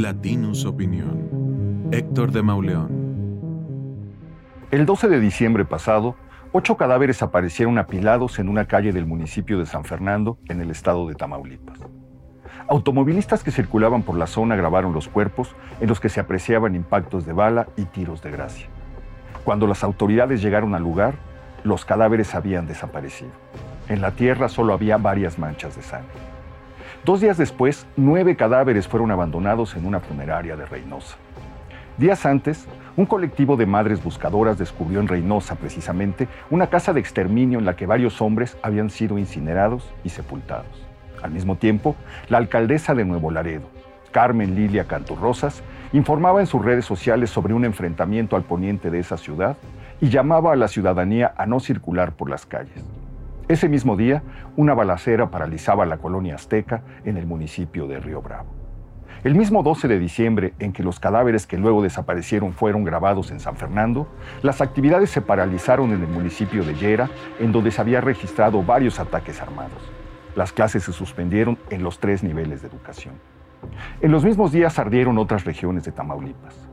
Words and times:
Latinus 0.00 0.64
Opinión. 0.64 1.88
Héctor 1.92 2.32
de 2.32 2.40
Mauleón. 2.40 2.88
El 4.70 4.86
12 4.86 5.10
de 5.10 5.20
diciembre 5.20 5.66
pasado, 5.66 6.16
ocho 6.52 6.78
cadáveres 6.78 7.22
aparecieron 7.22 7.76
apilados 7.76 8.38
en 8.38 8.48
una 8.48 8.64
calle 8.64 8.94
del 8.94 9.04
municipio 9.04 9.58
de 9.58 9.66
San 9.66 9.84
Fernando, 9.84 10.38
en 10.48 10.62
el 10.62 10.70
estado 10.70 11.06
de 11.06 11.16
Tamaulipas. 11.16 11.80
Automovilistas 12.66 13.44
que 13.44 13.50
circulaban 13.50 14.02
por 14.02 14.16
la 14.16 14.26
zona 14.26 14.56
grabaron 14.56 14.94
los 14.94 15.06
cuerpos 15.06 15.54
en 15.82 15.88
los 15.88 16.00
que 16.00 16.08
se 16.08 16.20
apreciaban 16.20 16.74
impactos 16.74 17.26
de 17.26 17.34
bala 17.34 17.68
y 17.76 17.84
tiros 17.84 18.22
de 18.22 18.30
gracia. 18.30 18.68
Cuando 19.44 19.66
las 19.66 19.84
autoridades 19.84 20.40
llegaron 20.40 20.74
al 20.74 20.82
lugar, 20.82 21.16
los 21.62 21.84
cadáveres 21.84 22.34
habían 22.34 22.66
desaparecido. 22.66 23.32
En 23.90 24.00
la 24.00 24.12
tierra 24.12 24.48
solo 24.48 24.72
había 24.72 24.96
varias 24.96 25.38
manchas 25.38 25.76
de 25.76 25.82
sangre. 25.82 26.39
Dos 27.02 27.22
días 27.22 27.38
después, 27.38 27.86
nueve 27.96 28.36
cadáveres 28.36 28.86
fueron 28.86 29.10
abandonados 29.10 29.74
en 29.74 29.86
una 29.86 30.00
funeraria 30.00 30.54
de 30.54 30.66
Reynosa. 30.66 31.16
Días 31.96 32.26
antes, 32.26 32.66
un 32.94 33.06
colectivo 33.06 33.56
de 33.56 33.64
madres 33.64 34.04
buscadoras 34.04 34.58
descubrió 34.58 35.00
en 35.00 35.08
Reynosa, 35.08 35.54
precisamente, 35.54 36.28
una 36.50 36.66
casa 36.66 36.92
de 36.92 37.00
exterminio 37.00 37.58
en 37.58 37.64
la 37.64 37.74
que 37.74 37.86
varios 37.86 38.20
hombres 38.20 38.58
habían 38.62 38.90
sido 38.90 39.16
incinerados 39.16 39.90
y 40.04 40.10
sepultados. 40.10 40.86
Al 41.22 41.30
mismo 41.30 41.56
tiempo, 41.56 41.96
la 42.28 42.36
alcaldesa 42.36 42.94
de 42.94 43.06
Nuevo 43.06 43.30
Laredo, 43.30 43.64
Carmen 44.12 44.54
Lilia 44.54 44.84
Canturrosas, 44.84 45.62
informaba 45.94 46.40
en 46.40 46.46
sus 46.46 46.62
redes 46.62 46.84
sociales 46.84 47.30
sobre 47.30 47.54
un 47.54 47.64
enfrentamiento 47.64 48.36
al 48.36 48.42
poniente 48.42 48.90
de 48.90 48.98
esa 48.98 49.16
ciudad 49.16 49.56
y 50.02 50.10
llamaba 50.10 50.52
a 50.52 50.56
la 50.56 50.68
ciudadanía 50.68 51.32
a 51.38 51.46
no 51.46 51.60
circular 51.60 52.12
por 52.12 52.28
las 52.28 52.44
calles. 52.44 52.84
Ese 53.50 53.68
mismo 53.68 53.96
día, 53.96 54.22
una 54.56 54.74
balacera 54.74 55.32
paralizaba 55.32 55.84
la 55.84 55.96
colonia 55.98 56.36
azteca 56.36 56.84
en 57.04 57.16
el 57.16 57.26
municipio 57.26 57.88
de 57.88 57.98
Río 57.98 58.22
Bravo. 58.22 58.48
El 59.24 59.34
mismo 59.34 59.64
12 59.64 59.88
de 59.88 59.98
diciembre, 59.98 60.54
en 60.60 60.72
que 60.72 60.84
los 60.84 61.00
cadáveres 61.00 61.48
que 61.48 61.58
luego 61.58 61.82
desaparecieron 61.82 62.52
fueron 62.52 62.84
grabados 62.84 63.32
en 63.32 63.40
San 63.40 63.56
Fernando, 63.56 64.06
las 64.42 64.60
actividades 64.60 65.10
se 65.10 65.20
paralizaron 65.20 65.90
en 65.90 66.00
el 66.00 66.06
municipio 66.06 66.62
de 66.62 66.76
Yera, 66.76 67.10
en 67.40 67.50
donde 67.50 67.72
se 67.72 67.80
había 67.80 68.00
registrado 68.00 68.62
varios 68.62 69.00
ataques 69.00 69.42
armados. 69.42 69.82
Las 70.36 70.52
clases 70.52 70.84
se 70.84 70.92
suspendieron 70.92 71.58
en 71.70 71.82
los 71.82 71.98
tres 71.98 72.22
niveles 72.22 72.62
de 72.62 72.68
educación. 72.68 73.14
En 74.00 74.12
los 74.12 74.24
mismos 74.24 74.52
días 74.52 74.78
ardieron 74.78 75.18
otras 75.18 75.44
regiones 75.44 75.82
de 75.82 75.90
Tamaulipas. 75.90 76.68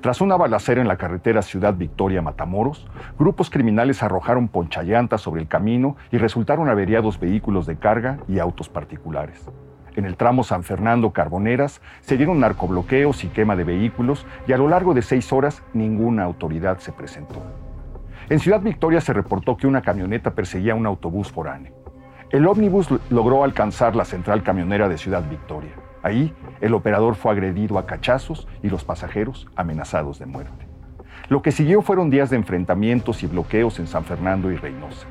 Tras 0.00 0.22
una 0.22 0.38
balacera 0.38 0.80
en 0.80 0.88
la 0.88 0.96
carretera 0.96 1.42
Ciudad 1.42 1.74
Victoria-Matamoros, 1.74 2.86
grupos 3.18 3.50
criminales 3.50 4.02
arrojaron 4.02 4.48
ponchallantas 4.48 5.20
sobre 5.20 5.42
el 5.42 5.48
camino 5.48 5.96
y 6.10 6.16
resultaron 6.16 6.70
averiados 6.70 7.20
vehículos 7.20 7.66
de 7.66 7.76
carga 7.76 8.18
y 8.26 8.38
autos 8.38 8.70
particulares. 8.70 9.46
En 9.96 10.06
el 10.06 10.16
tramo 10.16 10.42
San 10.42 10.62
Fernando-Carboneras 10.62 11.82
se 12.00 12.16
dieron 12.16 12.40
narcobloqueos 12.40 13.24
y 13.24 13.28
quema 13.28 13.56
de 13.56 13.64
vehículos 13.64 14.24
y 14.46 14.52
a 14.52 14.56
lo 14.56 14.68
largo 14.68 14.94
de 14.94 15.02
seis 15.02 15.34
horas 15.34 15.62
ninguna 15.74 16.24
autoridad 16.24 16.78
se 16.78 16.92
presentó. 16.92 17.42
En 18.30 18.38
Ciudad 18.38 18.62
Victoria 18.62 19.02
se 19.02 19.12
reportó 19.12 19.58
que 19.58 19.66
una 19.66 19.82
camioneta 19.82 20.30
perseguía 20.30 20.74
un 20.74 20.86
autobús 20.86 21.30
foráneo. 21.30 21.74
El 22.30 22.46
ómnibus 22.46 22.88
logró 23.10 23.44
alcanzar 23.44 23.94
la 23.94 24.06
central 24.06 24.42
camionera 24.42 24.88
de 24.88 24.96
Ciudad 24.96 25.28
Victoria. 25.28 25.72
Ahí, 26.02 26.34
el 26.60 26.74
operador 26.74 27.14
fue 27.14 27.32
agredido 27.32 27.78
a 27.78 27.86
cachazos 27.86 28.48
y 28.62 28.70
los 28.70 28.84
pasajeros 28.84 29.46
amenazados 29.56 30.18
de 30.18 30.26
muerte. 30.26 30.66
Lo 31.28 31.42
que 31.42 31.52
siguió 31.52 31.82
fueron 31.82 32.10
días 32.10 32.30
de 32.30 32.36
enfrentamientos 32.36 33.22
y 33.22 33.26
bloqueos 33.26 33.78
en 33.78 33.86
San 33.86 34.04
Fernando 34.04 34.50
y 34.50 34.56
Reynosa. 34.56 35.06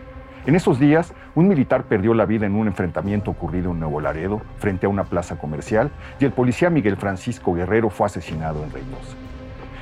En 0.46 0.56
esos 0.56 0.80
días, 0.80 1.14
un 1.36 1.48
militar 1.48 1.84
perdió 1.84 2.14
la 2.14 2.26
vida 2.26 2.46
en 2.46 2.56
un 2.56 2.68
enfrentamiento 2.68 3.30
ocurrido 3.30 3.72
en 3.72 3.80
Nuevo 3.80 4.02
Laredo, 4.02 4.42
frente 4.58 4.86
a 4.86 4.90
una 4.90 5.04
plaza 5.04 5.38
comercial, 5.38 5.92
y 6.20 6.26
el 6.26 6.32
policía 6.32 6.70
Miguel 6.70 6.98
Francisco 6.98 7.54
Guerrero 7.54 7.90
fue 7.90 8.08
asesinado 8.08 8.64
en 8.64 8.72
Reynosa. 8.72 9.16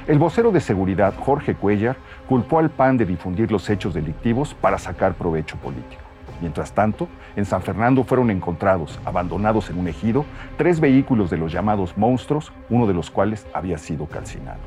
El 0.07 0.19
vocero 0.19 0.51
de 0.51 0.59
seguridad, 0.59 1.13
Jorge 1.17 1.55
Cuellar, 1.55 1.97
culpó 2.27 2.59
al 2.59 2.69
PAN 2.69 2.97
de 2.97 3.05
difundir 3.05 3.51
los 3.51 3.69
hechos 3.69 3.93
delictivos 3.93 4.53
para 4.53 4.77
sacar 4.77 5.13
provecho 5.13 5.57
político. 5.57 6.06
Mientras 6.41 6.73
tanto, 6.73 7.07
en 7.35 7.45
San 7.45 7.61
Fernando 7.61 8.03
fueron 8.03 8.29
encontrados, 8.29 8.99
abandonados 9.05 9.69
en 9.69 9.79
un 9.79 9.87
ejido, 9.87 10.25
tres 10.57 10.79
vehículos 10.79 11.29
de 11.29 11.37
los 11.37 11.51
llamados 11.51 11.97
monstruos, 11.97 12.51
uno 12.69 12.85
de 12.85 12.93
los 12.93 13.09
cuales 13.09 13.47
había 13.53 13.77
sido 13.77 14.05
calcinado. 14.05 14.59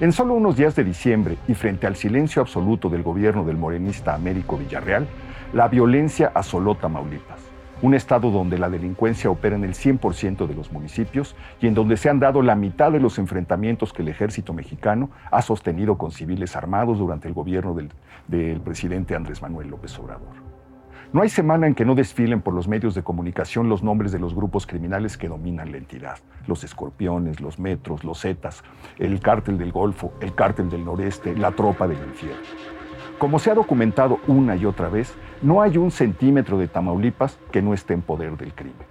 En 0.00 0.12
solo 0.12 0.32
unos 0.32 0.56
días 0.56 0.74
de 0.74 0.82
diciembre 0.82 1.36
y 1.46 1.54
frente 1.54 1.86
al 1.86 1.94
silencio 1.94 2.40
absoluto 2.40 2.88
del 2.88 3.02
gobierno 3.02 3.44
del 3.44 3.58
morenista 3.58 4.14
Américo 4.14 4.56
Villarreal, 4.56 5.06
la 5.52 5.68
violencia 5.68 6.32
asoló 6.34 6.74
Tamaulipas, 6.74 7.40
un 7.82 7.92
estado 7.92 8.30
donde 8.30 8.56
la 8.56 8.70
delincuencia 8.70 9.30
opera 9.30 9.56
en 9.56 9.64
el 9.64 9.74
100% 9.74 10.46
de 10.46 10.54
los 10.54 10.72
municipios 10.72 11.36
y 11.60 11.66
en 11.66 11.74
donde 11.74 11.98
se 11.98 12.08
han 12.08 12.18
dado 12.18 12.40
la 12.40 12.54
mitad 12.54 12.90
de 12.92 13.00
los 13.00 13.18
enfrentamientos 13.18 13.92
que 13.92 14.00
el 14.00 14.08
ejército 14.08 14.54
mexicano 14.54 15.10
ha 15.30 15.42
sostenido 15.42 15.98
con 15.98 16.12
civiles 16.12 16.56
armados 16.56 16.98
durante 16.98 17.28
el 17.28 17.34
gobierno 17.34 17.74
del, 17.74 17.90
del 18.26 18.60
presidente 18.60 19.14
Andrés 19.14 19.42
Manuel 19.42 19.68
López 19.68 19.98
Obrador. 19.98 20.59
No 21.12 21.22
hay 21.22 21.28
semana 21.28 21.66
en 21.66 21.74
que 21.74 21.84
no 21.84 21.96
desfilen 21.96 22.40
por 22.40 22.54
los 22.54 22.68
medios 22.68 22.94
de 22.94 23.02
comunicación 23.02 23.68
los 23.68 23.82
nombres 23.82 24.12
de 24.12 24.20
los 24.20 24.32
grupos 24.32 24.64
criminales 24.64 25.18
que 25.18 25.26
dominan 25.26 25.72
la 25.72 25.78
entidad. 25.78 26.18
Los 26.46 26.62
escorpiones, 26.62 27.40
los 27.40 27.58
metros, 27.58 28.04
los 28.04 28.20
zetas, 28.20 28.62
el 28.96 29.18
cártel 29.18 29.58
del 29.58 29.72
Golfo, 29.72 30.12
el 30.20 30.36
cártel 30.36 30.70
del 30.70 30.84
Noreste, 30.84 31.34
la 31.36 31.50
tropa 31.50 31.88
del 31.88 31.98
infierno. 31.98 32.38
Como 33.18 33.40
se 33.40 33.50
ha 33.50 33.54
documentado 33.54 34.20
una 34.28 34.54
y 34.54 34.64
otra 34.64 34.88
vez, 34.88 35.12
no 35.42 35.62
hay 35.62 35.78
un 35.78 35.90
centímetro 35.90 36.58
de 36.58 36.68
Tamaulipas 36.68 37.40
que 37.50 37.60
no 37.60 37.74
esté 37.74 37.94
en 37.94 38.02
poder 38.02 38.36
del 38.36 38.54
crimen. 38.54 38.86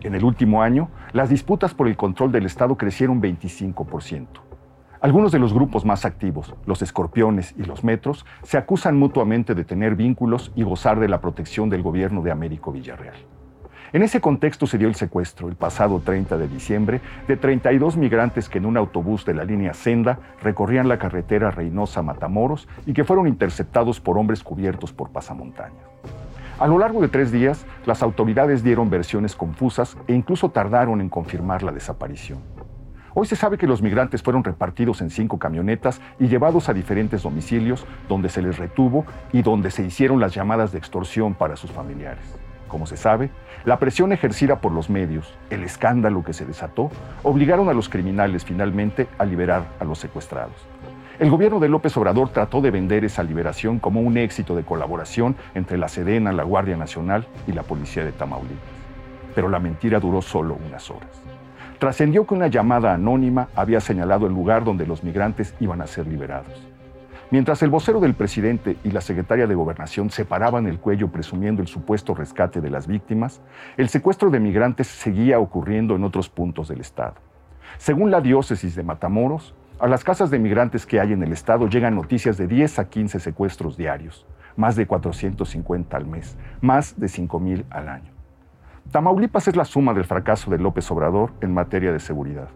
En 0.00 0.14
el 0.14 0.24
último 0.24 0.62
año, 0.62 0.88
las 1.12 1.28
disputas 1.28 1.74
por 1.74 1.88
el 1.88 1.96
control 1.96 2.32
del 2.32 2.46
Estado 2.46 2.78
crecieron 2.78 3.20
25%. 3.20 4.49
Algunos 5.02 5.32
de 5.32 5.38
los 5.38 5.54
grupos 5.54 5.86
más 5.86 6.04
activos, 6.04 6.54
los 6.66 6.82
escorpiones 6.82 7.54
y 7.56 7.62
los 7.62 7.84
metros, 7.84 8.26
se 8.42 8.58
acusan 8.58 8.98
mutuamente 8.98 9.54
de 9.54 9.64
tener 9.64 9.96
vínculos 9.96 10.52
y 10.54 10.62
gozar 10.62 11.00
de 11.00 11.08
la 11.08 11.22
protección 11.22 11.70
del 11.70 11.82
gobierno 11.82 12.20
de 12.20 12.30
Américo 12.30 12.70
Villarreal. 12.70 13.16
En 13.94 14.02
ese 14.02 14.20
contexto 14.20 14.66
se 14.66 14.76
dio 14.76 14.88
el 14.88 14.94
secuestro, 14.94 15.48
el 15.48 15.56
pasado 15.56 16.00
30 16.00 16.36
de 16.36 16.48
diciembre, 16.48 17.00
de 17.26 17.38
32 17.38 17.96
migrantes 17.96 18.50
que 18.50 18.58
en 18.58 18.66
un 18.66 18.76
autobús 18.76 19.24
de 19.24 19.32
la 19.32 19.44
línea 19.44 19.72
Senda 19.72 20.18
recorrían 20.42 20.86
la 20.86 20.98
carretera 20.98 21.50
Reynosa-Matamoros 21.50 22.68
y 22.84 22.92
que 22.92 23.04
fueron 23.04 23.26
interceptados 23.26 24.00
por 24.00 24.18
hombres 24.18 24.44
cubiertos 24.44 24.92
por 24.92 25.10
pasamontañas. 25.12 25.82
A 26.58 26.66
lo 26.66 26.78
largo 26.78 27.00
de 27.00 27.08
tres 27.08 27.32
días, 27.32 27.64
las 27.86 28.02
autoridades 28.02 28.62
dieron 28.62 28.90
versiones 28.90 29.34
confusas 29.34 29.96
e 30.06 30.12
incluso 30.12 30.50
tardaron 30.50 31.00
en 31.00 31.08
confirmar 31.08 31.62
la 31.62 31.72
desaparición. 31.72 32.40
Hoy 33.20 33.26
se 33.26 33.36
sabe 33.36 33.58
que 33.58 33.66
los 33.66 33.82
migrantes 33.82 34.22
fueron 34.22 34.42
repartidos 34.42 35.02
en 35.02 35.10
cinco 35.10 35.38
camionetas 35.38 36.00
y 36.18 36.28
llevados 36.28 36.70
a 36.70 36.72
diferentes 36.72 37.22
domicilios 37.22 37.84
donde 38.08 38.30
se 38.30 38.40
les 38.40 38.56
retuvo 38.56 39.04
y 39.30 39.42
donde 39.42 39.70
se 39.70 39.82
hicieron 39.82 40.20
las 40.20 40.32
llamadas 40.32 40.72
de 40.72 40.78
extorsión 40.78 41.34
para 41.34 41.56
sus 41.56 41.70
familiares. 41.70 42.24
Como 42.66 42.86
se 42.86 42.96
sabe, 42.96 43.28
la 43.66 43.78
presión 43.78 44.14
ejercida 44.14 44.62
por 44.62 44.72
los 44.72 44.88
medios, 44.88 45.34
el 45.50 45.64
escándalo 45.64 46.24
que 46.24 46.32
se 46.32 46.46
desató, 46.46 46.90
obligaron 47.22 47.68
a 47.68 47.74
los 47.74 47.90
criminales 47.90 48.46
finalmente 48.46 49.06
a 49.18 49.26
liberar 49.26 49.66
a 49.80 49.84
los 49.84 49.98
secuestrados. 49.98 50.56
El 51.18 51.28
gobierno 51.28 51.60
de 51.60 51.68
López 51.68 51.94
Obrador 51.98 52.30
trató 52.30 52.62
de 52.62 52.70
vender 52.70 53.04
esa 53.04 53.22
liberación 53.22 53.80
como 53.80 54.00
un 54.00 54.16
éxito 54.16 54.56
de 54.56 54.64
colaboración 54.64 55.36
entre 55.54 55.76
la 55.76 55.88
Sedena, 55.88 56.32
la 56.32 56.44
Guardia 56.44 56.78
Nacional 56.78 57.26
y 57.46 57.52
la 57.52 57.64
Policía 57.64 58.02
de 58.02 58.12
Tamaulipas. 58.12 58.56
Pero 59.34 59.50
la 59.50 59.58
mentira 59.58 60.00
duró 60.00 60.22
solo 60.22 60.56
unas 60.66 60.90
horas 60.90 61.20
trascendió 61.80 62.26
que 62.26 62.34
una 62.34 62.46
llamada 62.46 62.92
anónima 62.92 63.48
había 63.56 63.80
señalado 63.80 64.26
el 64.26 64.34
lugar 64.34 64.64
donde 64.64 64.86
los 64.86 65.02
migrantes 65.02 65.54
iban 65.60 65.80
a 65.80 65.86
ser 65.86 66.06
liberados. 66.06 66.68
Mientras 67.30 67.62
el 67.62 67.70
vocero 67.70 68.00
del 68.00 68.14
presidente 68.14 68.76
y 68.84 68.90
la 68.90 69.00
secretaria 69.00 69.46
de 69.46 69.54
Gobernación 69.54 70.10
separaban 70.10 70.66
el 70.66 70.78
cuello 70.78 71.08
presumiendo 71.08 71.62
el 71.62 71.68
supuesto 71.68 72.14
rescate 72.14 72.60
de 72.60 72.68
las 72.68 72.86
víctimas, 72.86 73.40
el 73.78 73.88
secuestro 73.88 74.30
de 74.30 74.40
migrantes 74.40 74.88
seguía 74.88 75.38
ocurriendo 75.38 75.96
en 75.96 76.04
otros 76.04 76.28
puntos 76.28 76.68
del 76.68 76.80
estado. 76.80 77.14
Según 77.78 78.10
la 78.10 78.20
diócesis 78.20 78.74
de 78.74 78.82
Matamoros, 78.82 79.54
a 79.78 79.88
las 79.88 80.04
casas 80.04 80.30
de 80.30 80.38
migrantes 80.38 80.84
que 80.84 81.00
hay 81.00 81.14
en 81.14 81.22
el 81.22 81.32
estado 81.32 81.66
llegan 81.66 81.94
noticias 81.94 82.36
de 82.36 82.46
10 82.46 82.78
a 82.78 82.90
15 82.90 83.20
secuestros 83.20 83.78
diarios, 83.78 84.26
más 84.54 84.76
de 84.76 84.86
450 84.86 85.96
al 85.96 86.06
mes, 86.06 86.36
más 86.60 87.00
de 87.00 87.08
5 87.08 87.40
mil 87.40 87.64
al 87.70 87.88
año. 87.88 88.19
Tamaulipas 88.90 89.46
es 89.46 89.56
la 89.56 89.64
suma 89.64 89.94
del 89.94 90.04
fracaso 90.04 90.50
de 90.50 90.58
López 90.58 90.90
Obrador 90.90 91.32
en 91.40 91.54
materia 91.54 91.92
de 91.92 92.00
seguridad. 92.00 92.48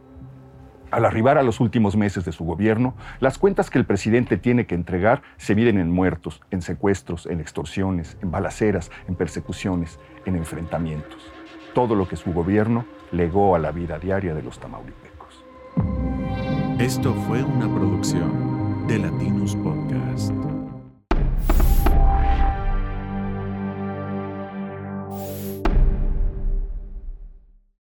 Al 0.91 1.05
arribar 1.05 1.38
a 1.38 1.43
los 1.43 1.61
últimos 1.61 1.97
meses 1.97 2.25
de 2.25 2.32
su 2.32 2.44
gobierno, 2.44 2.94
las 3.19 3.38
cuentas 3.38 3.69
que 3.69 3.79
el 3.79 3.85
presidente 3.85 4.37
tiene 4.37 4.67
que 4.67 4.75
entregar 4.75 5.23
se 5.37 5.55
miden 5.55 5.79
en 5.79 5.91
muertos, 5.91 6.41
en 6.50 6.62
secuestros, 6.62 7.26
en 7.26 7.41
extorsiones, 7.41 8.17
en 8.23 8.31
balaceras, 8.31 8.91
en 9.09 9.17
persecuciones, 9.17 9.99
en 10.25 10.37
enfrentamientos. 10.37 11.32
Todo 11.75 11.97
lo 11.97 12.06
que 12.06 12.17
su 12.17 12.32
gobierno 12.32 12.85
legó 13.11 13.56
a 13.56 13.59
la 13.59 13.73
vida 13.73 13.99
diaria 13.99 14.35
de 14.35 14.43
los 14.43 14.61
tamaulipecos. 14.61 15.44
Esto 16.79 17.15
fue 17.26 17.43
una 17.43 17.73
producción 17.73 18.87
de 18.87 18.99
Latinos 18.99 19.56
Podcast. 19.56 20.63